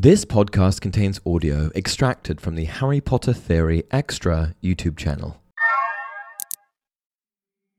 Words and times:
This 0.00 0.24
podcast 0.24 0.80
contains 0.80 1.20
audio 1.26 1.72
extracted 1.74 2.40
from 2.40 2.54
the 2.54 2.66
Harry 2.66 3.00
Potter 3.00 3.32
Theory 3.32 3.82
Extra 3.90 4.54
YouTube 4.62 4.96
channel. 4.96 5.42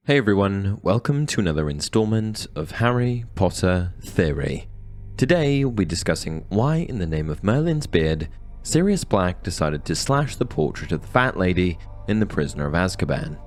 Hey 0.04 0.18
everyone, 0.18 0.82
welcome 0.84 1.26
to 1.28 1.40
another 1.40 1.70
installment 1.70 2.46
of 2.58 2.72
Harry 2.72 3.24
Potter 3.36 3.94
Theory. 4.02 4.68
Today 5.16 5.64
we'll 5.64 5.72
be 5.72 5.86
discussing 5.86 6.44
why, 6.50 6.80
in 6.90 7.00
the 7.00 7.08
name 7.08 7.30
of 7.30 7.42
Merlin's 7.42 7.88
beard, 7.88 8.28
Sirius 8.64 9.06
Black 9.06 9.42
decided 9.42 9.86
to 9.86 9.96
slash 9.96 10.36
the 10.36 10.46
portrait 10.46 10.92
of 10.92 11.00
the 11.00 11.08
Fat 11.08 11.38
Lady 11.38 11.80
in 12.10 12.20
The 12.20 12.26
Prisoner 12.26 12.68
of 12.68 12.74
Azkaban. 12.74 13.38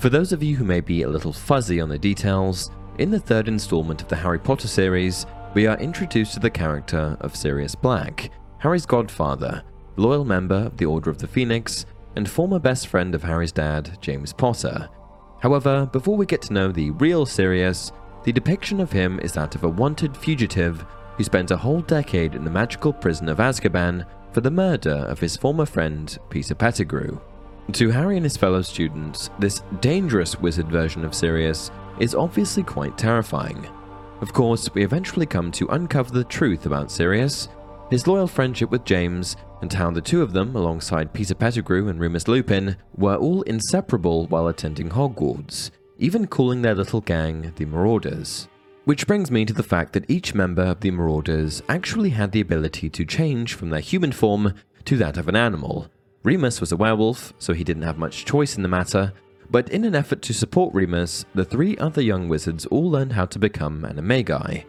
For 0.00 0.08
those 0.08 0.32
of 0.32 0.42
you 0.42 0.56
who 0.56 0.64
may 0.64 0.80
be 0.80 1.02
a 1.02 1.08
little 1.08 1.32
fuzzy 1.32 1.80
on 1.80 1.90
the 1.90 1.96
details, 1.96 2.72
in 2.98 3.12
the 3.12 3.20
third 3.20 3.46
installment 3.46 4.02
of 4.02 4.08
the 4.08 4.16
Harry 4.16 4.40
Potter 4.40 4.66
series, 4.66 5.26
we 5.56 5.66
are 5.66 5.78
introduced 5.78 6.34
to 6.34 6.38
the 6.38 6.50
character 6.50 7.16
of 7.20 7.34
Sirius 7.34 7.74
Black, 7.74 8.30
Harry's 8.58 8.84
godfather, 8.84 9.62
loyal 9.96 10.26
member 10.26 10.66
of 10.66 10.76
the 10.76 10.84
Order 10.84 11.08
of 11.08 11.16
the 11.16 11.26
Phoenix, 11.26 11.86
and 12.14 12.28
former 12.28 12.58
best 12.58 12.88
friend 12.88 13.14
of 13.14 13.22
Harry's 13.22 13.52
dad, 13.52 13.96
James 14.02 14.34
Potter. 14.34 14.86
However, 15.40 15.86
before 15.86 16.14
we 16.14 16.26
get 16.26 16.42
to 16.42 16.52
know 16.52 16.70
the 16.70 16.90
real 16.90 17.24
Sirius, 17.24 17.90
the 18.24 18.32
depiction 18.32 18.80
of 18.80 18.92
him 18.92 19.18
is 19.20 19.32
that 19.32 19.54
of 19.54 19.64
a 19.64 19.68
wanted 19.70 20.14
fugitive 20.14 20.84
who 21.16 21.24
spent 21.24 21.50
a 21.50 21.56
whole 21.56 21.80
decade 21.80 22.34
in 22.34 22.44
the 22.44 22.50
magical 22.50 22.92
prison 22.92 23.26
of 23.30 23.38
Azkaban 23.38 24.04
for 24.32 24.42
the 24.42 24.50
murder 24.50 25.06
of 25.08 25.20
his 25.20 25.38
former 25.38 25.64
friend, 25.64 26.18
Peter 26.28 26.54
Pettigrew. 26.54 27.18
To 27.72 27.88
Harry 27.88 28.16
and 28.16 28.26
his 28.26 28.36
fellow 28.36 28.60
students, 28.60 29.30
this 29.38 29.62
dangerous 29.80 30.38
wizard 30.38 30.68
version 30.68 31.02
of 31.02 31.14
Sirius 31.14 31.70
is 31.98 32.14
obviously 32.14 32.62
quite 32.62 32.98
terrifying. 32.98 33.66
Of 34.20 34.32
course, 34.32 34.72
we 34.72 34.82
eventually 34.82 35.26
come 35.26 35.52
to 35.52 35.68
uncover 35.68 36.10
the 36.10 36.24
truth 36.24 36.64
about 36.64 36.90
Sirius, 36.90 37.48
his 37.90 38.06
loyal 38.06 38.26
friendship 38.26 38.70
with 38.70 38.84
James, 38.84 39.36
and 39.60 39.72
how 39.72 39.90
the 39.90 40.00
two 40.00 40.22
of 40.22 40.32
them, 40.32 40.56
alongside 40.56 41.12
Peter 41.12 41.34
Pettigrew 41.34 41.88
and 41.88 42.00
Remus 42.00 42.26
Lupin, 42.26 42.76
were 42.96 43.16
all 43.16 43.42
inseparable 43.42 44.26
while 44.26 44.48
attending 44.48 44.88
Hogwarts, 44.88 45.70
even 45.98 46.26
calling 46.26 46.62
their 46.62 46.74
little 46.74 47.02
gang 47.02 47.52
the 47.56 47.66
Marauders. 47.66 48.48
Which 48.84 49.06
brings 49.06 49.30
me 49.30 49.44
to 49.44 49.52
the 49.52 49.62
fact 49.62 49.92
that 49.92 50.08
each 50.10 50.34
member 50.34 50.62
of 50.62 50.80
the 50.80 50.90
Marauders 50.90 51.62
actually 51.68 52.10
had 52.10 52.32
the 52.32 52.40
ability 52.40 52.88
to 52.90 53.04
change 53.04 53.54
from 53.54 53.70
their 53.70 53.80
human 53.80 54.12
form 54.12 54.54
to 54.86 54.96
that 54.96 55.16
of 55.18 55.28
an 55.28 55.36
animal. 55.36 55.88
Remus 56.22 56.60
was 56.60 56.72
a 56.72 56.76
werewolf, 56.76 57.34
so 57.38 57.52
he 57.52 57.64
didn't 57.64 57.82
have 57.82 57.98
much 57.98 58.24
choice 58.24 58.56
in 58.56 58.62
the 58.62 58.68
matter, 58.68 59.12
but 59.50 59.68
in 59.70 59.84
an 59.84 59.94
effort 59.94 60.22
to 60.22 60.34
support 60.34 60.74
Remus, 60.74 61.24
the 61.34 61.44
three 61.44 61.76
other 61.78 62.00
young 62.00 62.28
wizards 62.28 62.66
all 62.66 62.90
learned 62.90 63.12
how 63.12 63.26
to 63.26 63.38
become 63.38 63.84
an 63.84 63.96
animagi. 63.96 64.64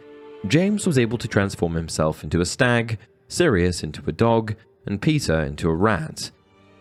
James 0.46 0.86
was 0.86 0.98
able 0.98 1.18
to 1.18 1.28
transform 1.28 1.74
himself 1.74 2.22
into 2.22 2.40
a 2.40 2.46
stag, 2.46 2.98
Sirius 3.28 3.82
into 3.82 4.02
a 4.06 4.12
dog, 4.12 4.54
and 4.86 5.02
Peter 5.02 5.40
into 5.40 5.68
a 5.68 5.74
rat. 5.74 6.30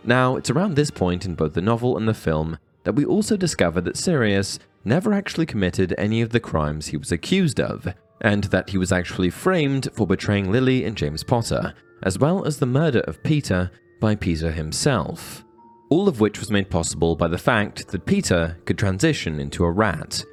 Now, 0.03 0.35
it's 0.35 0.49
around 0.49 0.75
this 0.75 0.91
point 0.91 1.25
in 1.25 1.35
both 1.35 1.53
the 1.53 1.61
novel 1.61 1.97
and 1.97 2.07
the 2.07 2.13
film 2.13 2.57
that 2.83 2.93
we 2.93 3.03
also 3.03 3.35
discover 3.35 3.81
that 3.81 3.97
Sirius 3.97 4.59
never 4.85 5.11
actually 5.11 5.45
committed 5.45 5.93
any 5.97 6.21
of 6.21 6.29
the 6.29 6.39
crimes 6.39 6.87
he 6.87 6.97
was 6.97 7.11
accused 7.11 7.59
of, 7.59 7.93
and 8.21 8.45
that 8.45 8.69
he 8.69 8.77
was 8.77 8.91
actually 8.91 9.29
framed 9.29 9.89
for 9.93 10.07
betraying 10.07 10.51
Lily 10.51 10.85
and 10.85 10.95
James 10.95 11.23
Potter, 11.23 11.73
as 12.03 12.17
well 12.17 12.45
as 12.45 12.57
the 12.57 12.65
murder 12.65 13.01
of 13.01 13.21
Peter 13.23 13.69
by 13.99 14.15
Peter 14.15 14.51
himself 14.51 15.43
all 15.89 16.07
of 16.07 16.19
which 16.19 16.39
was 16.39 16.51
made 16.51 16.69
possible 16.69 17.15
by 17.15 17.27
the 17.27 17.37
fact 17.37 17.87
that 17.89 18.05
Peter 18.05 18.57
could 18.65 18.77
transition 18.77 19.39
into 19.39 19.63
a 19.63 19.71
rat. 19.71 20.23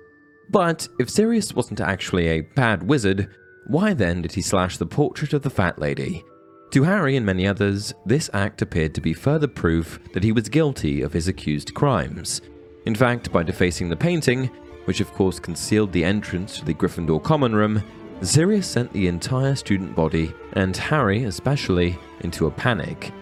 But 0.50 0.88
if 0.98 1.10
Sirius 1.10 1.54
wasn't 1.54 1.80
actually 1.80 2.28
a 2.28 2.40
bad 2.42 2.82
wizard, 2.82 3.34
why 3.66 3.94
then 3.94 4.22
did 4.22 4.32
he 4.32 4.42
slash 4.42 4.76
the 4.76 4.86
portrait 4.86 5.32
of 5.32 5.42
the 5.42 5.50
fat 5.50 5.78
lady? 5.78 6.24
To 6.72 6.82
Harry 6.82 7.16
and 7.16 7.24
many 7.24 7.46
others, 7.46 7.94
this 8.04 8.28
act 8.34 8.60
appeared 8.60 8.94
to 8.94 9.00
be 9.00 9.14
further 9.14 9.46
proof 9.46 10.00
that 10.12 10.24
he 10.24 10.32
was 10.32 10.48
guilty 10.48 11.02
of 11.02 11.12
his 11.12 11.28
accused 11.28 11.72
crimes. 11.72 12.40
In 12.86 12.94
fact, 12.94 13.32
by 13.32 13.42
defacing 13.42 13.88
the 13.88 13.96
painting, 13.96 14.50
which 14.84 15.00
of 15.00 15.12
course 15.12 15.38
concealed 15.38 15.92
the 15.92 16.04
entrance 16.04 16.58
to 16.58 16.64
the 16.64 16.74
Gryffindor 16.74 17.22
common 17.22 17.54
room, 17.54 17.82
Sirius 18.20 18.66
sent 18.66 18.92
the 18.92 19.06
entire 19.06 19.54
student 19.54 19.94
body, 19.94 20.32
and 20.54 20.76
Harry 20.76 21.24
especially, 21.24 21.96
into 22.20 22.46
a 22.46 22.50
panic. 22.50 23.12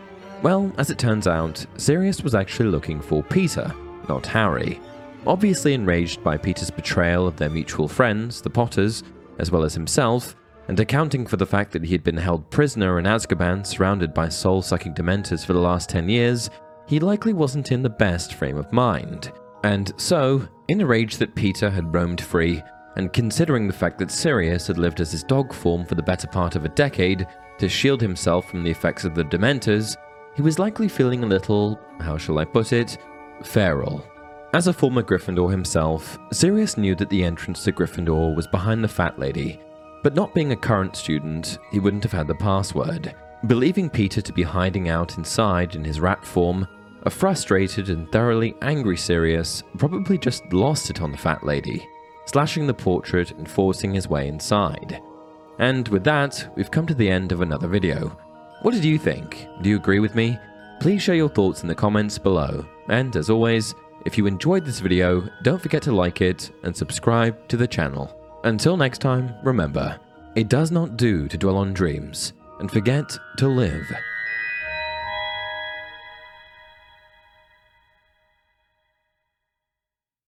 Well, 0.42 0.72
as 0.76 0.90
it 0.90 0.98
turns 0.98 1.28
out, 1.28 1.64
Sirius 1.76 2.22
was 2.22 2.34
actually 2.34 2.68
looking 2.68 3.00
for 3.00 3.22
Peter, 3.22 3.72
not 4.08 4.26
Harry. 4.26 4.80
Obviously 5.24 5.72
enraged 5.72 6.24
by 6.24 6.36
Peter's 6.36 6.70
betrayal 6.70 7.28
of 7.28 7.36
their 7.36 7.48
mutual 7.48 7.86
friends, 7.86 8.40
the 8.42 8.50
Potters, 8.50 9.04
as 9.38 9.52
well 9.52 9.62
as 9.62 9.72
himself, 9.72 10.34
and 10.66 10.80
accounting 10.80 11.26
for 11.26 11.36
the 11.36 11.46
fact 11.46 11.70
that 11.72 11.84
he 11.84 11.92
had 11.92 12.02
been 12.02 12.16
held 12.16 12.50
prisoner 12.50 12.98
in 12.98 13.04
Azkaban 13.04 13.64
surrounded 13.64 14.12
by 14.12 14.28
soul 14.28 14.62
sucking 14.62 14.94
dementors 14.94 15.46
for 15.46 15.52
the 15.52 15.60
last 15.60 15.88
10 15.88 16.08
years, 16.08 16.50
he 16.88 16.98
likely 16.98 17.32
wasn't 17.32 17.70
in 17.70 17.82
the 17.82 17.88
best 17.88 18.34
frame 18.34 18.56
of 18.56 18.72
mind. 18.72 19.30
And 19.62 19.92
so, 19.96 20.48
in 20.66 20.80
a 20.80 20.86
rage 20.86 21.18
that 21.18 21.36
Peter 21.36 21.70
had 21.70 21.94
roamed 21.94 22.20
free, 22.20 22.60
and 22.96 23.12
considering 23.12 23.68
the 23.68 23.72
fact 23.72 23.96
that 24.00 24.10
Sirius 24.10 24.66
had 24.66 24.76
lived 24.76 25.00
as 25.00 25.12
his 25.12 25.22
dog 25.22 25.52
form 25.52 25.84
for 25.84 25.94
the 25.94 26.02
better 26.02 26.26
part 26.26 26.56
of 26.56 26.64
a 26.64 26.70
decade 26.70 27.28
to 27.58 27.68
shield 27.68 28.00
himself 28.00 28.50
from 28.50 28.64
the 28.64 28.70
effects 28.70 29.04
of 29.04 29.14
the 29.14 29.24
dementors, 29.24 29.96
he 30.34 30.42
was 30.42 30.58
likely 30.58 30.88
feeling 30.88 31.22
a 31.24 31.26
little, 31.26 31.78
how 32.00 32.16
shall 32.16 32.38
I 32.38 32.44
put 32.44 32.72
it, 32.72 32.98
feral. 33.42 34.04
As 34.54 34.66
a 34.66 34.72
former 34.72 35.02
Gryffindor 35.02 35.50
himself, 35.50 36.18
Sirius 36.32 36.76
knew 36.76 36.94
that 36.96 37.08
the 37.08 37.24
entrance 37.24 37.64
to 37.64 37.72
Gryffindor 37.72 38.34
was 38.36 38.46
behind 38.46 38.84
the 38.84 38.88
Fat 38.88 39.18
Lady, 39.18 39.60
but 40.02 40.14
not 40.14 40.34
being 40.34 40.52
a 40.52 40.56
current 40.56 40.96
student, 40.96 41.58
he 41.70 41.78
wouldn't 41.78 42.02
have 42.02 42.12
had 42.12 42.26
the 42.26 42.34
password. 42.34 43.14
Believing 43.46 43.88
Peter 43.88 44.20
to 44.20 44.32
be 44.32 44.42
hiding 44.42 44.88
out 44.88 45.16
inside 45.16 45.74
in 45.74 45.84
his 45.84 46.00
rat 46.00 46.24
form, 46.24 46.66
a 47.04 47.10
frustrated 47.10 47.88
and 47.88 48.10
thoroughly 48.12 48.54
angry 48.62 48.96
Sirius 48.96 49.62
probably 49.78 50.18
just 50.18 50.44
lost 50.52 50.90
it 50.90 51.00
on 51.00 51.12
the 51.12 51.18
Fat 51.18 51.44
Lady, 51.44 51.88
slashing 52.26 52.66
the 52.66 52.74
portrait 52.74 53.32
and 53.32 53.50
forcing 53.50 53.94
his 53.94 54.08
way 54.08 54.28
inside. 54.28 55.00
And 55.58 55.88
with 55.88 56.04
that, 56.04 56.52
we've 56.56 56.70
come 56.70 56.86
to 56.86 56.94
the 56.94 57.08
end 57.08 57.32
of 57.32 57.40
another 57.40 57.68
video. 57.68 58.16
What 58.62 58.74
did 58.74 58.84
you 58.84 58.96
think? 58.96 59.48
Do 59.60 59.68
you 59.68 59.74
agree 59.74 59.98
with 59.98 60.14
me? 60.14 60.38
Please 60.78 61.02
share 61.02 61.16
your 61.16 61.28
thoughts 61.28 61.62
in 61.62 61.68
the 61.68 61.74
comments 61.74 62.16
below. 62.16 62.64
And 62.88 63.16
as 63.16 63.28
always, 63.28 63.74
if 64.06 64.16
you 64.16 64.26
enjoyed 64.26 64.64
this 64.64 64.78
video, 64.78 65.28
don't 65.42 65.60
forget 65.60 65.82
to 65.82 65.92
like 65.92 66.20
it 66.20 66.52
and 66.62 66.76
subscribe 66.76 67.48
to 67.48 67.56
the 67.56 67.66
channel. 67.66 68.16
Until 68.44 68.76
next 68.76 69.00
time, 69.00 69.34
remember, 69.42 69.98
it 70.36 70.48
does 70.48 70.70
not 70.70 70.96
do 70.96 71.26
to 71.26 71.36
dwell 71.36 71.56
on 71.56 71.74
dreams 71.74 72.34
and 72.60 72.70
forget 72.70 73.10
to 73.38 73.48
live. 73.48 73.92